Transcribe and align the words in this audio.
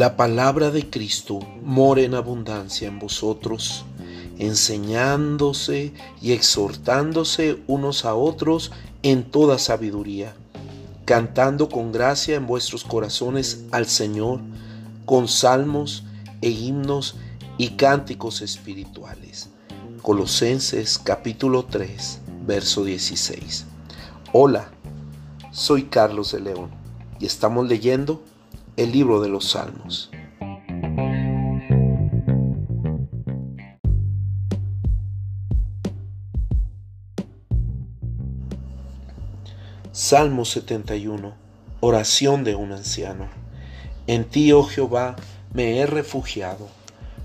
La 0.00 0.16
palabra 0.16 0.70
de 0.70 0.88
Cristo 0.88 1.40
mora 1.62 2.00
en 2.00 2.14
abundancia 2.14 2.88
en 2.88 2.98
vosotros, 2.98 3.84
enseñándose 4.38 5.92
y 6.22 6.32
exhortándose 6.32 7.58
unos 7.66 8.06
a 8.06 8.14
otros 8.14 8.72
en 9.02 9.24
toda 9.24 9.58
sabiduría, 9.58 10.34
cantando 11.04 11.68
con 11.68 11.92
gracia 11.92 12.36
en 12.36 12.46
vuestros 12.46 12.82
corazones 12.82 13.64
al 13.72 13.84
Señor, 13.84 14.40
con 15.04 15.28
salmos 15.28 16.04
e 16.40 16.48
himnos 16.48 17.16
y 17.58 17.70
cánticos 17.70 18.40
espirituales. 18.40 19.50
Colosenses 20.00 20.98
capítulo 20.98 21.66
3, 21.66 22.20
verso 22.46 22.84
16. 22.84 23.66
Hola, 24.32 24.70
soy 25.52 25.84
Carlos 25.84 26.32
de 26.32 26.40
León 26.40 26.70
y 27.18 27.26
estamos 27.26 27.66
leyendo 27.66 28.22
el 28.76 28.92
libro 28.92 29.20
de 29.20 29.28
los 29.28 29.50
Salmos. 29.50 30.10
Salmo 39.92 40.44
71. 40.44 41.34
Oración 41.80 42.44
de 42.44 42.54
un 42.54 42.72
anciano. 42.72 43.28
En 44.06 44.24
ti, 44.24 44.52
oh 44.52 44.64
Jehová, 44.64 45.16
me 45.52 45.78
he 45.78 45.86
refugiado. 45.86 46.68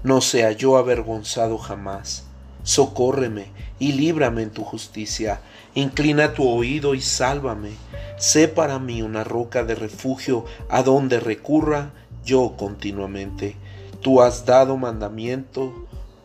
No 0.04 0.22
sea 0.22 0.52
yo 0.52 0.78
avergonzado 0.78 1.58
jamás. 1.58 2.26
Socórreme 2.64 3.48
y 3.80 3.94
líbrame 3.94 4.42
en 4.42 4.52
tu 4.52 4.64
justicia. 4.64 5.42
Inclina 5.76 6.34
tu 6.34 6.48
oído 6.48 6.96
y 6.96 7.02
sálvame 7.02 7.74
Sé 8.18 8.48
para 8.48 8.80
mí 8.80 9.02
una 9.02 9.24
roca 9.24 9.64
de 9.64 9.76
refugio 9.76 10.46
a 10.70 10.84
donde 10.84 11.20
recurra 11.20 11.92
yo 12.24 12.56
continuamente. 12.58 13.56
Tú 14.02 14.22
has 14.22 14.46
dado 14.46 14.78
mandamiento 14.78 15.74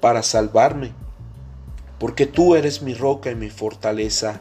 para 0.00 0.22
salvarme, 0.22 0.92
porque 1.98 2.26
tú 2.26 2.54
eres 2.54 2.82
mi 2.82 2.94
roca 2.94 3.30
y 3.30 3.34
mi 3.34 3.50
fortaleza. 3.50 4.40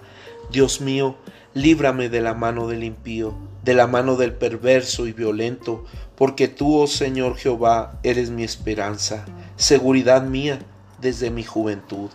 Dios 0.52 0.80
mío, 0.80 1.16
líbrame 1.54 2.10
de 2.10 2.22
la 2.22 2.34
mano 2.34 2.68
del 2.68 2.84
impío, 2.84 3.34
de 3.64 3.74
la 3.74 3.88
mano 3.88 4.16
del 4.16 4.34
perverso 4.34 5.08
y 5.08 5.14
violento, 5.14 5.86
porque 6.16 6.48
tú, 6.48 6.78
oh 6.78 6.88
Señor 6.88 7.36
Jehová, 7.36 8.00
eres 8.04 8.30
mi 8.30 8.44
esperanza, 8.44 9.26
seguridad 9.56 10.24
mía 10.24 10.60
desde 11.02 11.32
mi 11.32 11.44
juventud. 11.44 12.10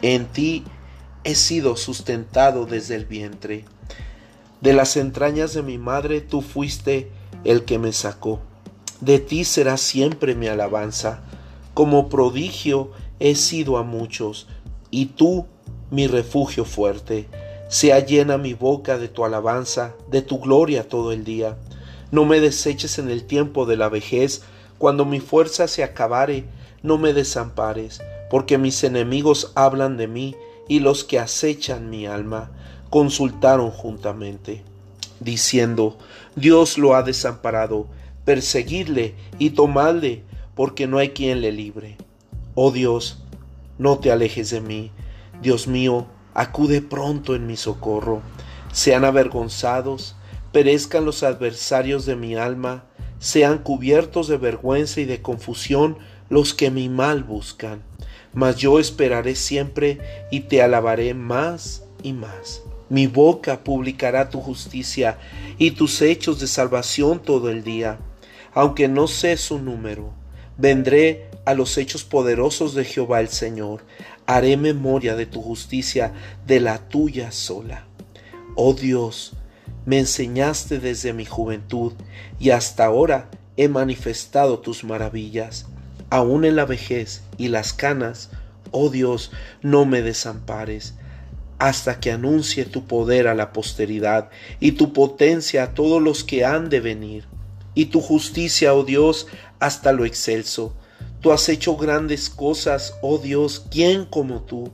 En 0.00 0.26
ti 0.26 0.64
he 1.24 1.34
sido 1.34 1.76
sustentado 1.76 2.66
desde 2.66 2.94
el 2.94 3.04
vientre. 3.04 3.64
De 4.60 4.72
las 4.72 4.96
entrañas 4.96 5.54
de 5.54 5.62
mi 5.62 5.78
madre 5.78 6.20
tú 6.20 6.40
fuiste 6.40 7.12
el 7.44 7.64
que 7.64 7.78
me 7.78 7.92
sacó. 7.92 8.40
De 9.00 9.20
ti 9.20 9.44
será 9.44 9.76
siempre 9.76 10.34
mi 10.34 10.48
alabanza. 10.48 11.22
Como 11.74 12.08
prodigio 12.08 12.90
he 13.20 13.36
sido 13.36 13.76
a 13.78 13.84
muchos, 13.84 14.48
y 14.90 15.06
tú 15.06 15.46
mi 15.92 16.08
refugio 16.08 16.64
fuerte. 16.64 17.28
Sea 17.68 18.00
llena 18.00 18.36
mi 18.36 18.54
boca 18.54 18.98
de 18.98 19.06
tu 19.06 19.24
alabanza, 19.24 19.94
de 20.10 20.22
tu 20.22 20.40
gloria 20.40 20.88
todo 20.88 21.12
el 21.12 21.22
día. 21.22 21.56
No 22.10 22.24
me 22.24 22.40
deseches 22.40 22.98
en 22.98 23.10
el 23.10 23.24
tiempo 23.24 23.64
de 23.64 23.76
la 23.76 23.88
vejez, 23.88 24.42
cuando 24.78 25.04
mi 25.04 25.20
fuerza 25.20 25.68
se 25.68 25.84
acabare, 25.84 26.46
no 26.82 26.98
me 26.98 27.12
desampares, 27.12 28.00
porque 28.28 28.58
mis 28.58 28.82
enemigos 28.82 29.52
hablan 29.54 29.96
de 29.96 30.08
mí 30.08 30.34
y 30.66 30.80
los 30.80 31.04
que 31.04 31.20
acechan 31.20 31.90
mi 31.90 32.06
alma 32.06 32.50
consultaron 32.90 33.70
juntamente, 33.70 34.62
diciendo, 35.20 35.98
Dios 36.36 36.78
lo 36.78 36.94
ha 36.94 37.02
desamparado, 37.02 37.86
perseguidle 38.24 39.14
y 39.38 39.50
tomadle, 39.50 40.22
porque 40.54 40.86
no 40.86 40.98
hay 40.98 41.10
quien 41.10 41.40
le 41.40 41.52
libre. 41.52 41.96
Oh 42.54 42.70
Dios, 42.70 43.22
no 43.78 43.98
te 43.98 44.10
alejes 44.10 44.50
de 44.50 44.60
mí, 44.60 44.90
Dios 45.40 45.68
mío, 45.68 46.06
acude 46.34 46.82
pronto 46.82 47.34
en 47.34 47.46
mi 47.46 47.56
socorro. 47.56 48.22
Sean 48.72 49.04
avergonzados, 49.04 50.16
perezcan 50.52 51.04
los 51.04 51.22
adversarios 51.22 52.06
de 52.06 52.16
mi 52.16 52.34
alma, 52.34 52.84
sean 53.18 53.58
cubiertos 53.58 54.28
de 54.28 54.36
vergüenza 54.36 55.00
y 55.00 55.04
de 55.04 55.22
confusión 55.22 55.98
los 56.28 56.54
que 56.54 56.70
mi 56.70 56.88
mal 56.88 57.22
buscan. 57.22 57.82
Mas 58.32 58.56
yo 58.56 58.78
esperaré 58.78 59.34
siempre 59.34 59.98
y 60.30 60.40
te 60.40 60.62
alabaré 60.62 61.14
más 61.14 61.84
y 62.02 62.12
más. 62.12 62.62
Mi 62.90 63.06
boca 63.06 63.64
publicará 63.64 64.30
tu 64.30 64.40
justicia 64.40 65.18
y 65.58 65.72
tus 65.72 66.00
hechos 66.00 66.40
de 66.40 66.46
salvación 66.46 67.20
todo 67.20 67.50
el 67.50 67.62
día. 67.62 67.98
Aunque 68.54 68.88
no 68.88 69.08
sé 69.08 69.36
su 69.36 69.58
número, 69.58 70.14
vendré 70.56 71.30
a 71.44 71.52
los 71.52 71.76
hechos 71.76 72.04
poderosos 72.04 72.74
de 72.74 72.84
Jehová 72.84 73.20
el 73.20 73.28
Señor. 73.28 73.84
Haré 74.26 74.56
memoria 74.56 75.16
de 75.16 75.26
tu 75.26 75.42
justicia, 75.42 76.14
de 76.46 76.60
la 76.60 76.78
tuya 76.88 77.30
sola. 77.30 77.84
Oh 78.54 78.72
Dios, 78.72 79.34
me 79.84 79.98
enseñaste 79.98 80.78
desde 80.78 81.12
mi 81.12 81.26
juventud 81.26 81.92
y 82.38 82.50
hasta 82.50 82.86
ahora 82.86 83.30
he 83.58 83.68
manifestado 83.68 84.60
tus 84.60 84.82
maravillas. 84.82 85.66
Aún 86.08 86.46
en 86.46 86.56
la 86.56 86.64
vejez 86.64 87.22
y 87.36 87.48
las 87.48 87.74
canas, 87.74 88.30
oh 88.70 88.88
Dios, 88.88 89.30
no 89.60 89.84
me 89.84 90.00
desampares 90.00 90.94
hasta 91.58 92.00
que 92.00 92.12
anuncie 92.12 92.64
tu 92.64 92.86
poder 92.86 93.26
a 93.26 93.34
la 93.34 93.52
posteridad 93.52 94.30
y 94.60 94.72
tu 94.72 94.92
potencia 94.92 95.64
a 95.64 95.74
todos 95.74 96.00
los 96.00 96.24
que 96.24 96.44
han 96.44 96.68
de 96.70 96.80
venir, 96.80 97.24
y 97.74 97.86
tu 97.86 98.00
justicia, 98.00 98.74
oh 98.74 98.84
Dios, 98.84 99.26
hasta 99.60 99.92
lo 99.92 100.04
excelso. 100.04 100.74
Tú 101.20 101.32
has 101.32 101.48
hecho 101.48 101.76
grandes 101.76 102.30
cosas, 102.30 102.94
oh 103.02 103.18
Dios, 103.18 103.66
¿quién 103.70 104.04
como 104.04 104.42
tú? 104.42 104.72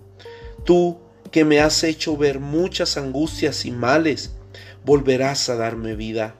Tú 0.65 0.99
que 1.31 1.45
me 1.45 1.61
has 1.61 1.83
hecho 1.84 2.17
ver 2.17 2.39
muchas 2.39 2.97
angustias 2.97 3.65
y 3.65 3.71
males, 3.71 4.34
volverás 4.84 5.49
a 5.49 5.56
darme 5.56 5.97
vida, 5.97 6.37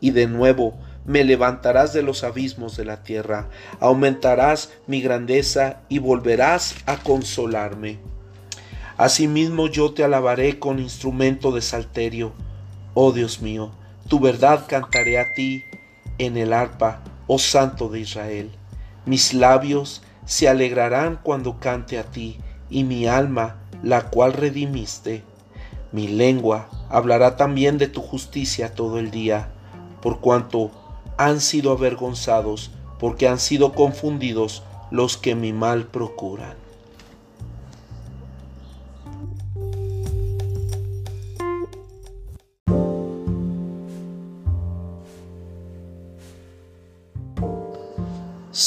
y 0.00 0.12
de 0.12 0.26
nuevo 0.26 0.78
me 1.04 1.24
levantarás 1.24 1.92
de 1.92 2.02
los 2.02 2.22
abismos 2.22 2.76
de 2.76 2.84
la 2.84 3.02
tierra, 3.02 3.48
aumentarás 3.80 4.70
mi 4.86 5.00
grandeza 5.00 5.80
y 5.88 5.98
volverás 5.98 6.74
a 6.86 7.02
consolarme. 7.02 7.98
Asimismo 8.98 9.68
yo 9.68 9.92
te 9.92 10.02
alabaré 10.02 10.58
con 10.58 10.80
instrumento 10.80 11.52
de 11.52 11.62
salterio. 11.62 12.32
Oh 12.94 13.12
Dios 13.12 13.40
mío, 13.40 13.70
tu 14.08 14.18
verdad 14.18 14.64
cantaré 14.66 15.20
a 15.20 15.34
ti 15.34 15.62
en 16.18 16.36
el 16.36 16.52
arpa, 16.52 17.04
oh 17.28 17.38
Santo 17.38 17.88
de 17.88 18.00
Israel. 18.00 18.50
Mis 19.06 19.34
labios 19.34 20.02
se 20.26 20.48
alegrarán 20.48 21.20
cuando 21.22 21.60
cante 21.60 21.96
a 21.96 22.10
ti, 22.10 22.40
y 22.70 22.82
mi 22.82 23.06
alma, 23.06 23.60
la 23.84 24.10
cual 24.10 24.32
redimiste. 24.32 25.22
Mi 25.92 26.08
lengua 26.08 26.68
hablará 26.90 27.36
también 27.36 27.78
de 27.78 27.86
tu 27.86 28.02
justicia 28.02 28.74
todo 28.74 28.98
el 28.98 29.12
día, 29.12 29.52
por 30.02 30.18
cuanto 30.18 30.72
han 31.16 31.40
sido 31.40 31.70
avergonzados, 31.70 32.72
porque 32.98 33.28
han 33.28 33.38
sido 33.38 33.74
confundidos 33.74 34.64
los 34.90 35.16
que 35.16 35.36
mi 35.36 35.52
mal 35.52 35.86
procuran. 35.86 36.67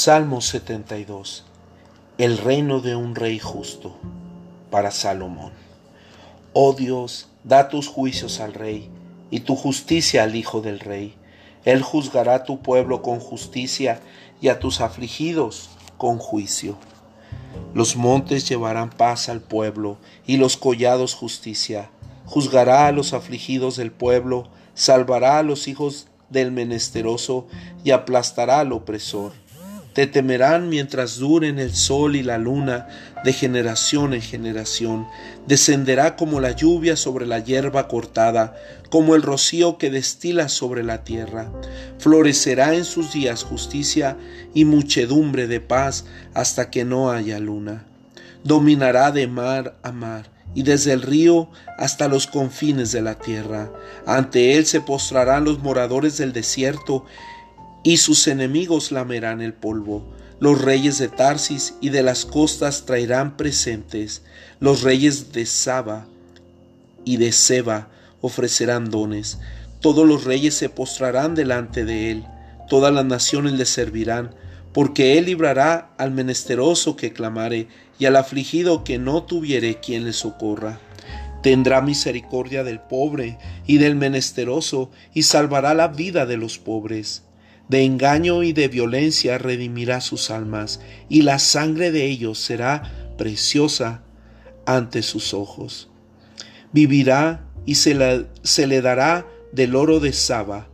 Salmo 0.04 0.40
72. 0.40 1.44
El 2.18 2.38
reino 2.38 2.80
de 2.80 2.96
un 2.96 3.14
rey 3.14 3.38
justo 3.38 3.94
para 4.68 4.90
Salomón. 4.90 5.52
Oh 6.52 6.72
Dios, 6.72 7.28
da 7.44 7.68
tus 7.68 7.86
juicios 7.86 8.40
al 8.40 8.52
rey 8.52 8.90
y 9.30 9.38
tu 9.38 9.54
justicia 9.54 10.24
al 10.24 10.34
hijo 10.34 10.60
del 10.60 10.80
rey. 10.80 11.14
Él 11.64 11.82
juzgará 11.82 12.34
a 12.34 12.42
tu 12.42 12.62
pueblo 12.62 13.00
con 13.00 13.20
justicia 13.20 14.00
y 14.40 14.48
a 14.48 14.58
tus 14.58 14.80
afligidos 14.80 15.70
con 15.98 16.18
juicio. 16.18 16.78
Los 17.72 17.94
montes 17.94 18.48
llevarán 18.48 18.90
paz 18.90 19.28
al 19.28 19.40
pueblo 19.40 19.98
y 20.26 20.36
los 20.36 20.56
collados 20.56 21.14
justicia. 21.14 21.90
Juzgará 22.26 22.88
a 22.88 22.92
los 22.92 23.12
afligidos 23.12 23.76
del 23.76 23.92
pueblo, 23.92 24.48
salvará 24.74 25.38
a 25.38 25.44
los 25.44 25.68
hijos 25.68 26.08
del 26.28 26.50
menesteroso 26.50 27.46
y 27.84 27.92
aplastará 27.92 28.58
al 28.58 28.72
opresor 28.72 29.41
te 29.94 30.06
temerán 30.06 30.68
mientras 30.68 31.18
duren 31.18 31.58
el 31.58 31.74
sol 31.74 32.16
y 32.16 32.22
la 32.22 32.38
luna, 32.38 32.88
de 33.24 33.32
generación 33.32 34.14
en 34.14 34.22
generación. 34.22 35.06
Descenderá 35.46 36.16
como 36.16 36.40
la 36.40 36.52
lluvia 36.52 36.96
sobre 36.96 37.26
la 37.26 37.38
hierba 37.38 37.88
cortada, 37.88 38.54
como 38.90 39.14
el 39.14 39.22
rocío 39.22 39.78
que 39.78 39.90
destila 39.90 40.48
sobre 40.48 40.82
la 40.82 41.04
tierra. 41.04 41.52
Florecerá 41.98 42.74
en 42.74 42.84
sus 42.84 43.12
días 43.12 43.44
justicia 43.44 44.16
y 44.54 44.64
muchedumbre 44.64 45.46
de 45.46 45.60
paz 45.60 46.04
hasta 46.34 46.70
que 46.70 46.84
no 46.84 47.10
haya 47.10 47.38
luna. 47.38 47.84
Dominará 48.44 49.12
de 49.12 49.28
mar 49.28 49.76
a 49.82 49.92
mar 49.92 50.30
y 50.54 50.62
desde 50.62 50.92
el 50.92 51.02
río 51.02 51.48
hasta 51.78 52.08
los 52.08 52.26
confines 52.26 52.92
de 52.92 53.02
la 53.02 53.18
tierra. 53.18 53.72
Ante 54.06 54.56
él 54.56 54.66
se 54.66 54.80
postrarán 54.80 55.44
los 55.44 55.60
moradores 55.60 56.18
del 56.18 56.32
desierto, 56.32 57.04
y 57.82 57.96
sus 57.96 58.26
enemigos 58.28 58.92
lamerán 58.92 59.40
el 59.40 59.52
polvo. 59.54 60.04
Los 60.40 60.60
reyes 60.62 60.98
de 60.98 61.08
Tarsis 61.08 61.74
y 61.80 61.90
de 61.90 62.02
las 62.02 62.24
costas 62.24 62.84
traerán 62.84 63.36
presentes. 63.36 64.22
Los 64.60 64.82
reyes 64.82 65.32
de 65.32 65.46
Saba 65.46 66.06
y 67.04 67.16
de 67.16 67.32
Seba 67.32 67.88
ofrecerán 68.20 68.90
dones. 68.90 69.38
Todos 69.80 70.06
los 70.06 70.24
reyes 70.24 70.54
se 70.54 70.68
postrarán 70.68 71.34
delante 71.34 71.84
de 71.84 72.10
él. 72.10 72.24
Todas 72.68 72.92
las 72.92 73.04
naciones 73.04 73.52
le 73.52 73.66
servirán 73.66 74.34
porque 74.72 75.18
él 75.18 75.26
librará 75.26 75.90
al 75.98 76.12
menesteroso 76.12 76.96
que 76.96 77.12
clamare 77.12 77.68
y 77.98 78.06
al 78.06 78.16
afligido 78.16 78.84
que 78.84 78.98
no 78.98 79.24
tuviere 79.24 79.80
quien 79.80 80.04
le 80.04 80.12
socorra. 80.12 80.80
Tendrá 81.42 81.82
misericordia 81.82 82.64
del 82.64 82.80
pobre 82.80 83.38
y 83.66 83.78
del 83.78 83.96
menesteroso 83.96 84.90
y 85.12 85.24
salvará 85.24 85.74
la 85.74 85.88
vida 85.88 86.24
de 86.24 86.36
los 86.36 86.58
pobres. 86.58 87.24
De 87.68 87.84
engaño 87.84 88.42
y 88.42 88.52
de 88.52 88.68
violencia 88.68 89.38
redimirá 89.38 90.00
sus 90.00 90.30
almas 90.30 90.80
y 91.08 91.22
la 91.22 91.38
sangre 91.38 91.90
de 91.90 92.06
ellos 92.06 92.38
será 92.38 93.14
preciosa 93.16 94.02
ante 94.66 95.02
sus 95.02 95.34
ojos. 95.34 95.88
Vivirá 96.72 97.46
y 97.66 97.76
se, 97.76 97.94
le 97.94 98.82
dará 98.82 99.26
del 99.52 99.76
oro 99.76 100.00
de 100.00 100.12
Saba 100.12 100.68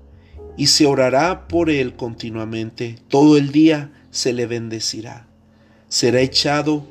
y 0.57 0.69
se 0.69 0.87
orará 0.87 1.47
por 1.49 1.71
él 1.71 1.95
continuamente. 1.95 2.99
Todo 3.09 3.37
el 3.37 3.53
día 3.53 3.93
se 4.11 4.33
le 4.33 4.47
bendecirá. 4.47 5.29
Será 5.89 6.21
echado 6.21 6.87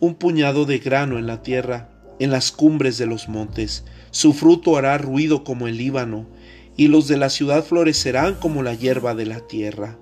un 0.00 0.14
puñado 0.14 0.64
de 0.64 0.78
grano 0.78 1.18
en 1.18 1.26
la 1.26 1.42
tierra, 1.42 1.90
en 2.18 2.30
las 2.30 2.52
cumbres 2.52 2.98
de 2.98 3.06
los 3.06 3.28
montes. 3.28 3.84
Su 4.10 4.32
fruto 4.32 4.76
hará 4.76 4.98
ruido 4.98 5.44
como 5.44 5.68
el 5.68 5.76
Líbano, 5.76 6.26
y 6.76 6.88
los 6.88 7.08
de 7.08 7.16
la 7.16 7.30
ciudad 7.30 7.64
florecerán 7.64 8.34
como 8.34 8.62
la 8.62 8.74
hierba 8.74 9.14
de 9.14 9.26
la 9.26 9.40
tierra. 9.40 9.98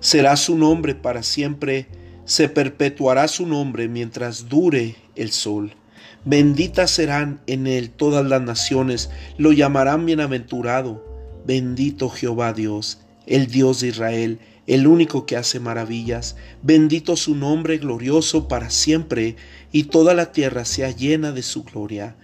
Será 0.00 0.36
su 0.36 0.56
nombre 0.56 0.94
para 0.94 1.22
siempre, 1.22 1.86
se 2.24 2.48
perpetuará 2.48 3.28
su 3.28 3.46
nombre 3.46 3.88
mientras 3.88 4.48
dure 4.48 4.96
el 5.16 5.30
sol. 5.32 5.74
Benditas 6.24 6.90
serán 6.90 7.40
en 7.46 7.66
él 7.66 7.90
todas 7.90 8.24
las 8.24 8.42
naciones, 8.42 9.10
lo 9.38 9.52
llamarán 9.52 10.06
bienaventurado 10.06 11.12
Bendito 11.44 12.08
Jehová 12.08 12.52
Dios, 12.52 13.00
el 13.26 13.48
Dios 13.48 13.80
de 13.80 13.88
Israel, 13.88 14.38
el 14.68 14.86
único 14.86 15.26
que 15.26 15.36
hace 15.36 15.58
maravillas. 15.58 16.36
Bendito 16.62 17.16
su 17.16 17.34
nombre 17.34 17.78
glorioso 17.78 18.46
para 18.46 18.70
siempre, 18.70 19.34
y 19.72 19.84
toda 19.84 20.14
la 20.14 20.30
tierra 20.30 20.64
sea 20.64 20.90
llena 20.90 21.32
de 21.32 21.42
su 21.42 21.64
gloria. 21.64 22.14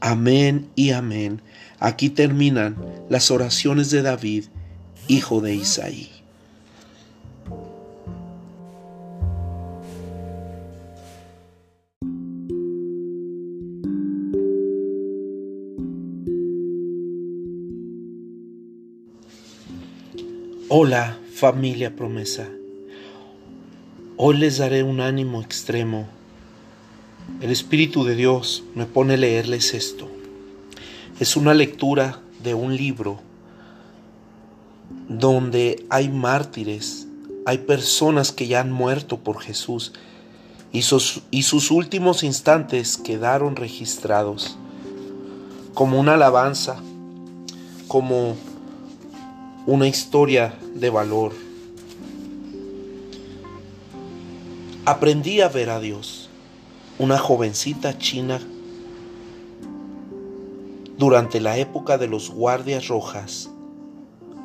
Amén 0.00 0.68
y 0.76 0.90
amén. 0.90 1.42
Aquí 1.80 2.10
terminan 2.10 2.76
las 3.08 3.30
oraciones 3.30 3.90
de 3.90 4.02
David, 4.02 4.46
hijo 5.06 5.40
de 5.40 5.54
Isaí. 5.54 6.10
Hola 20.70 21.16
familia 21.32 21.94
promesa. 21.94 22.48
Hoy 24.16 24.36
les 24.36 24.58
daré 24.58 24.82
un 24.82 25.00
ánimo 25.00 25.40
extremo. 25.40 26.08
El 27.40 27.52
Espíritu 27.52 28.04
de 28.04 28.16
Dios 28.16 28.64
me 28.74 28.84
pone 28.84 29.14
a 29.14 29.16
leerles 29.16 29.74
esto. 29.74 30.17
Es 31.20 31.36
una 31.36 31.52
lectura 31.52 32.20
de 32.44 32.54
un 32.54 32.76
libro 32.76 33.18
donde 35.08 35.84
hay 35.90 36.08
mártires, 36.08 37.08
hay 37.44 37.58
personas 37.58 38.30
que 38.30 38.46
ya 38.46 38.60
han 38.60 38.70
muerto 38.70 39.18
por 39.18 39.40
Jesús 39.40 39.92
y 40.72 40.82
sus, 40.82 41.22
y 41.32 41.42
sus 41.42 41.72
últimos 41.72 42.22
instantes 42.22 42.96
quedaron 42.96 43.56
registrados 43.56 44.56
como 45.74 45.98
una 45.98 46.14
alabanza, 46.14 46.76
como 47.88 48.36
una 49.66 49.88
historia 49.88 50.54
de 50.76 50.90
valor. 50.90 51.32
Aprendí 54.84 55.40
a 55.40 55.48
ver 55.48 55.70
a 55.70 55.80
Dios, 55.80 56.30
una 57.00 57.18
jovencita 57.18 57.98
china 57.98 58.40
durante 60.98 61.40
la 61.40 61.56
época 61.58 61.96
de 61.96 62.08
los 62.08 62.30
guardias 62.30 62.88
rojas 62.88 63.50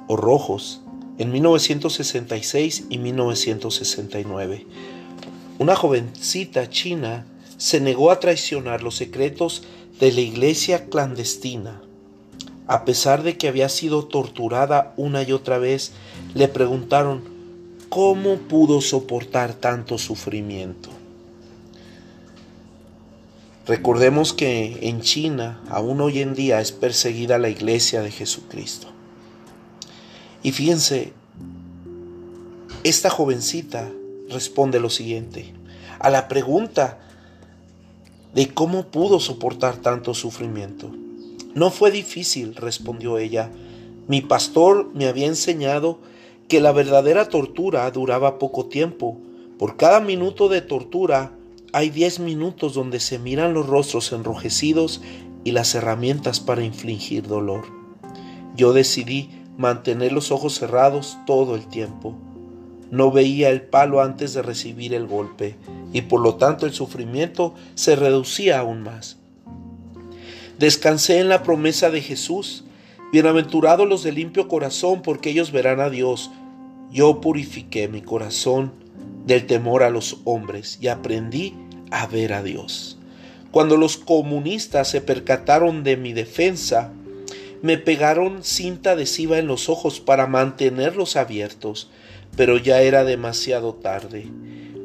o 0.08 0.16
rojos 0.16 0.82
en 1.18 1.32
1966 1.32 2.86
y 2.90 2.98
1969. 3.00 4.66
Una 5.60 5.76
jovencita 5.76 6.70
china 6.70 7.26
se 7.58 7.82
negó 7.82 8.12
a 8.12 8.20
traicionar 8.20 8.84
los 8.84 8.96
secretos 8.96 9.64
de 10.00 10.12
la 10.12 10.22
iglesia 10.22 10.86
clandestina 10.86 11.82
a 12.68 12.86
pesar 12.86 13.24
de 13.24 13.38
que 13.38 13.48
había 13.48 13.68
sido 13.70 14.06
torturada 14.06 14.94
una 14.96 15.24
y 15.24 15.32
otra 15.34 15.58
vez, 15.58 15.92
le 16.34 16.48
preguntaron 16.48 17.24
cómo 17.90 18.38
pudo 18.38 18.80
soportar 18.80 19.54
tanto 19.54 19.98
sufrimiento. 19.98 20.90
Recordemos 23.66 24.34
que 24.34 24.80
en 24.82 25.00
China 25.00 25.62
aún 25.70 26.02
hoy 26.02 26.20
en 26.20 26.34
día 26.34 26.60
es 26.60 26.74
perseguida 26.74 27.38
la 27.38 27.48
iglesia 27.48 28.02
de 28.02 28.12
Jesucristo. 28.12 28.88
Y 30.42 30.52
fíjense, 30.52 31.14
esta 32.84 33.10
jovencita 33.10 33.90
responde 34.30 34.82
lo 34.82 34.90
siguiente. 34.90 35.54
A 36.00 36.10
la 36.10 36.28
pregunta 36.28 37.00
de 38.34 38.54
cómo 38.54 38.88
pudo 38.88 39.22
soportar 39.22 39.78
tanto 39.78 40.14
sufrimiento. 40.14 40.92
No 41.56 41.72
fue 41.72 41.92
difícil, 41.92 42.56
respondió 42.56 43.18
ella. 43.18 43.50
Mi 44.10 44.20
pastor 44.20 44.90
me 44.94 45.08
había 45.08 45.28
enseñado 45.28 46.00
que 46.50 46.60
la 46.60 46.74
verdadera 46.74 47.30
tortura 47.30 47.90
duraba 47.92 48.40
poco 48.40 48.66
tiempo. 48.66 49.18
Por 49.58 49.78
cada 49.78 50.02
minuto 50.02 50.50
de 50.50 50.60
tortura 50.60 51.32
hay 51.74 51.90
diez 51.90 52.20
minutos 52.20 52.76
donde 52.76 53.00
se 53.00 53.18
miran 53.18 53.56
los 53.56 53.66
rostros 53.66 54.12
enrojecidos 54.14 55.02
y 55.44 55.52
las 55.52 55.74
herramientas 55.74 56.40
para 56.40 56.64
infligir 56.64 57.28
dolor. 57.28 57.66
Yo 58.56 58.74
decidí 58.74 59.32
mantener 59.58 60.12
los 60.12 60.32
ojos 60.32 60.54
cerrados 60.54 61.18
todo 61.26 61.56
el 61.56 61.68
tiempo. 61.68 62.16
No 62.92 63.12
veía 63.12 63.50
el 63.50 63.64
palo 63.64 64.02
antes 64.02 64.36
de 64.36 64.44
recibir 64.44 64.94
el 64.94 65.08
golpe 65.08 65.56
y 65.92 66.04
por 66.04 66.22
lo 66.22 66.36
tanto 66.36 66.68
el 66.68 66.74
sufrimiento 66.74 67.56
se 67.74 67.96
reducía 67.96 68.60
aún 68.60 68.84
más. 68.84 69.18
Descansé 70.60 71.20
en 71.20 71.28
la 71.28 71.42
promesa 71.42 71.90
de 71.90 72.02
Jesús. 72.02 72.66
Bienaventurados 73.12 73.88
los 73.88 74.04
de 74.04 74.12
limpio 74.12 74.48
corazón, 74.48 75.02
porque 75.02 75.32
ellos 75.32 75.52
verán 75.52 75.80
a 75.80 75.90
Dios. 75.90 76.30
Yo 76.92 77.20
purifiqué 77.20 77.88
mi 77.88 78.02
corazón 78.02 78.72
del 79.26 79.48
temor 79.48 79.84
a 79.84 79.90
los 79.90 80.18
hombres 80.26 80.78
y 80.82 80.88
aprendí 80.88 81.56
a 81.94 82.08
ver 82.08 82.34
a 82.34 82.42
Dios. 82.42 82.98
Cuando 83.52 83.78
los 83.78 83.98
comunistas 83.98 84.90
se 84.90 85.00
percataron 85.00 85.84
de 85.84 85.96
mi 85.96 86.12
defensa, 86.12 86.92
me 87.62 87.78
pegaron 87.78 88.44
cinta 88.44 88.92
adhesiva 88.92 89.38
en 89.38 89.46
los 89.46 89.70
ojos 89.70 90.00
para 90.00 90.26
mantenerlos 90.26 91.16
abiertos, 91.16 91.92
pero 92.36 92.58
ya 92.58 92.82
era 92.82 93.04
demasiado 93.04 93.76
tarde. 93.76 94.26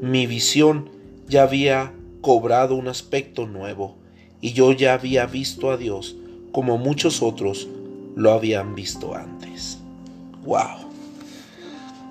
Mi 0.02 0.26
visión 0.26 0.90
ya 1.26 1.44
había 1.44 1.94
cobrado 2.20 2.74
un 2.74 2.88
aspecto 2.88 3.46
nuevo 3.46 3.96
y 4.42 4.52
yo 4.52 4.72
ya 4.72 4.92
había 4.92 5.24
visto 5.24 5.70
a 5.70 5.78
Dios 5.78 6.16
como 6.52 6.76
muchos 6.76 7.22
otros 7.22 7.68
lo 8.16 8.32
habían 8.32 8.74
visto 8.74 9.14
antes. 9.14 9.78
¡Wow! 10.44 10.90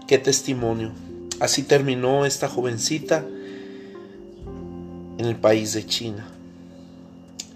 ¡Qué 0.08 0.18
testimonio! 0.18 0.92
Así 1.40 1.62
terminó 1.62 2.26
esta 2.26 2.48
jovencita 2.48 3.26
en 5.18 5.26
el 5.26 5.36
país 5.36 5.74
de 5.74 5.86
China. 5.86 6.28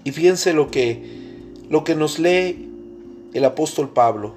Y 0.04 0.12
fíjense 0.12 0.54
lo 0.54 0.72
que, 0.72 1.04
lo 1.70 1.84
que 1.84 1.96
nos 1.96 2.20
lee 2.20 2.70
el 3.34 3.46
apóstol 3.46 3.90
Pablo 3.90 4.34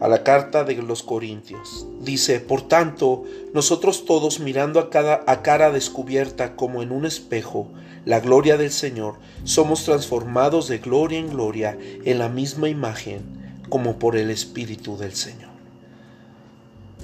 a 0.00 0.06
la 0.06 0.22
carta 0.22 0.64
de 0.64 0.74
los 0.76 1.02
Corintios. 1.02 1.86
Dice, 2.00 2.40
por 2.40 2.62
tanto, 2.62 3.24
nosotros 3.52 4.04
todos 4.04 4.38
mirando 4.40 4.78
a, 4.78 4.90
cada, 4.90 5.24
a 5.26 5.42
cara 5.42 5.72
descubierta 5.72 6.54
como 6.54 6.82
en 6.82 6.92
un 6.92 7.04
espejo, 7.04 7.68
la 8.04 8.20
gloria 8.20 8.56
del 8.56 8.70
Señor, 8.70 9.16
somos 9.44 9.84
transformados 9.84 10.68
de 10.68 10.78
gloria 10.78 11.18
en 11.18 11.30
gloria 11.30 11.76
en 12.04 12.18
la 12.18 12.28
misma 12.28 12.68
imagen 12.68 13.22
como 13.68 13.98
por 13.98 14.16
el 14.16 14.30
Espíritu 14.30 14.96
del 14.96 15.14
Señor. 15.14 15.50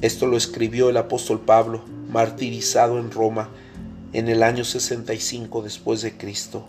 Esto 0.01 0.27
lo 0.27 0.37
escribió 0.37 0.89
el 0.91 0.97
apóstol 0.97 1.41
Pablo, 1.41 1.83
martirizado 2.11 2.99
en 2.99 3.11
Roma, 3.11 3.49
en 4.15 4.29
el 4.29 4.45
año 4.45 4.65
65 4.65 5.61
después 5.63 6.01
de 6.01 6.17
Cristo. 6.17 6.65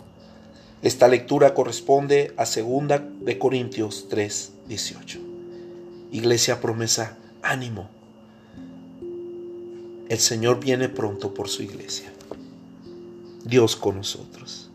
Esta 0.82 1.08
lectura 1.08 1.54
corresponde 1.54 2.34
a 2.36 2.44
2 2.44 3.24
de 3.24 3.38
Corintios 3.38 4.08
3, 4.10 4.52
18. 4.68 5.20
Iglesia 6.10 6.60
promesa, 6.60 7.16
ánimo. 7.42 7.88
El 10.08 10.18
Señor 10.18 10.60
viene 10.60 10.88
pronto 10.88 11.34
por 11.34 11.48
su 11.48 11.62
iglesia. 11.62 12.12
Dios 13.44 13.76
con 13.76 13.96
nosotros. 13.96 14.70